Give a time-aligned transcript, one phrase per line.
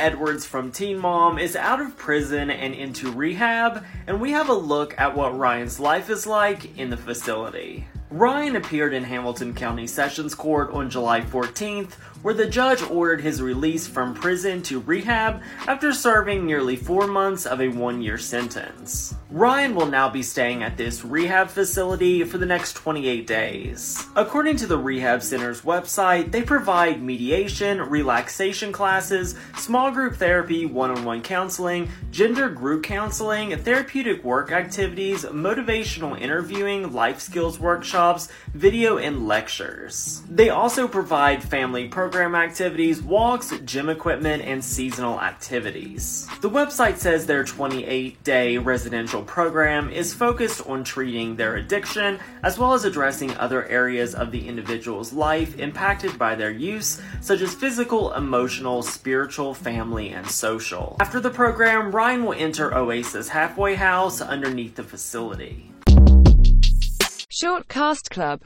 [0.00, 4.54] Edwards from Teen Mom is out of prison and into rehab, and we have a
[4.54, 7.86] look at what Ryan's life is like in the facility.
[8.10, 11.92] Ryan appeared in Hamilton County Sessions Court on July 14th,
[12.22, 17.46] where the judge ordered his release from prison to rehab after serving nearly four months
[17.46, 19.14] of a one year sentence.
[19.30, 24.04] Ryan will now be staying at this rehab facility for the next 28 days.
[24.16, 30.90] According to the Rehab Center's website, they provide mediation, relaxation classes, small group therapy, one
[30.90, 37.99] on one counseling, gender group counseling, therapeutic work activities, motivational interviewing, life skills workshops,
[38.54, 40.22] video, and lectures.
[40.30, 46.26] They also provide family program activities, walks, gym equipment, and seasonal activities.
[46.40, 52.58] The website says their 28 day residential program is focused on treating their addiction as
[52.58, 57.54] well as addressing other areas of the individual's life impacted by their use, such as
[57.54, 60.96] physical, emotional, spiritual, family, and social.
[61.00, 65.70] After the program, Ryan will enter Oasis Halfway House underneath the facility.
[67.40, 68.38] Short Cast Club